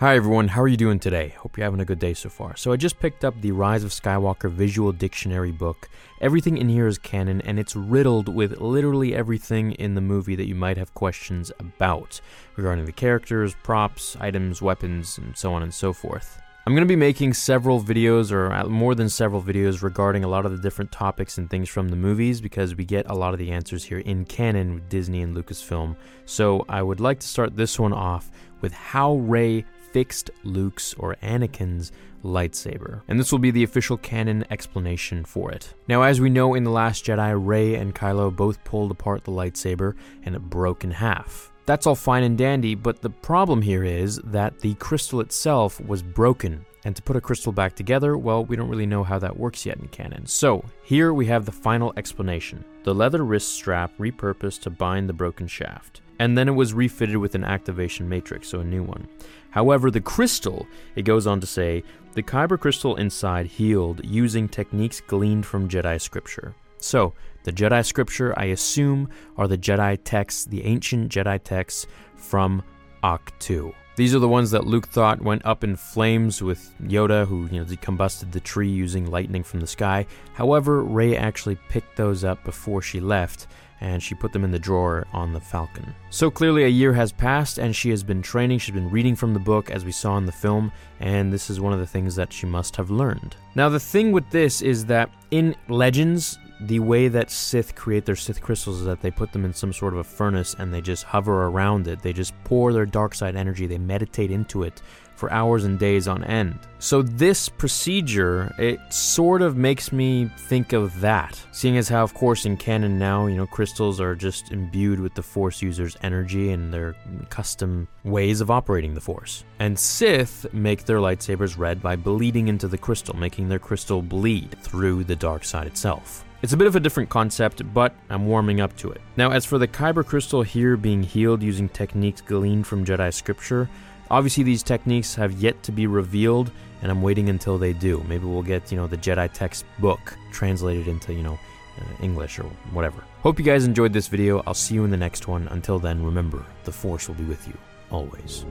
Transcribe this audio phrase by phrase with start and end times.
[0.00, 1.34] Hi everyone, how are you doing today?
[1.36, 2.56] Hope you're having a good day so far.
[2.56, 5.90] So I just picked up the Rise of Skywalker Visual Dictionary book.
[6.22, 10.46] Everything in here is canon and it's riddled with literally everything in the movie that
[10.46, 12.18] you might have questions about
[12.56, 16.40] regarding the characters, props, items, weapons, and so on and so forth.
[16.66, 20.46] I'm going to be making several videos, or more than several videos, regarding a lot
[20.46, 23.38] of the different topics and things from the movies because we get a lot of
[23.38, 25.96] the answers here in canon with Disney and Lucasfilm.
[26.24, 31.16] So I would like to start this one off with how Rey fixed Luke's or
[31.22, 31.92] Anakin's
[32.24, 33.02] lightsaber.
[33.08, 35.74] And this will be the official canon explanation for it.
[35.88, 39.32] Now, as we know in The Last Jedi, Rey and Kylo both pulled apart the
[39.32, 39.94] lightsaber
[40.24, 41.50] and it broke in half.
[41.66, 46.02] That's all fine and dandy, but the problem here is that the crystal itself was
[46.02, 46.66] broken.
[46.84, 49.66] And to put a crystal back together, well, we don't really know how that works
[49.66, 50.26] yet in canon.
[50.26, 55.12] So, here we have the final explanation the leather wrist strap repurposed to bind the
[55.12, 56.00] broken shaft.
[56.18, 59.06] And then it was refitted with an activation matrix, so a new one.
[59.50, 61.82] However, the crystal, it goes on to say,
[62.14, 66.54] the Kyber crystal inside healed using techniques gleaned from Jedi scripture.
[66.78, 67.14] So,
[67.44, 71.86] the Jedi scripture, I assume, are the Jedi texts, the ancient Jedi texts
[72.16, 72.62] from
[73.02, 73.74] Ahch-To.
[73.96, 77.60] These are the ones that Luke thought went up in flames with Yoda, who you
[77.60, 80.06] know combusted the tree using lightning from the sky.
[80.34, 83.46] However, Rey actually picked those up before she left,
[83.80, 85.94] and she put them in the drawer on the Falcon.
[86.10, 88.58] So clearly, a year has passed, and she has been training.
[88.58, 90.70] She's been reading from the book, as we saw in the film,
[91.00, 93.36] and this is one of the things that she must have learned.
[93.54, 98.16] Now, the thing with this is that in Legends, the way that Sith create their
[98.16, 100.82] Sith crystals is that they put them in some sort of a furnace and they
[100.82, 102.02] just hover around it.
[102.02, 104.82] They just pour their dark side energy, they meditate into it
[105.20, 106.58] for hours and days on end.
[106.78, 111.40] So this procedure, it sort of makes me think of that.
[111.52, 115.14] Seeing as how of course in canon now, you know, crystals are just imbued with
[115.14, 116.96] the force user's energy and their
[117.28, 119.44] custom ways of operating the force.
[119.58, 124.56] And Sith make their lightsabers red by bleeding into the crystal, making their crystal bleed
[124.62, 126.24] through the dark side itself.
[126.42, 129.02] It's a bit of a different concept, but I'm warming up to it.
[129.18, 133.68] Now, as for the Kyber crystal here being healed using techniques gleaned from Jedi scripture,
[134.10, 136.50] obviously these techniques have yet to be revealed,
[136.82, 138.04] and I'm waiting until they do.
[138.08, 141.38] Maybe we'll get, you know, the Jedi text book translated into, you know,
[141.78, 143.04] uh, English or whatever.
[143.22, 144.42] Hope you guys enjoyed this video.
[144.46, 145.48] I'll see you in the next one.
[145.48, 147.56] Until then, remember, the Force will be with you
[147.90, 148.44] always.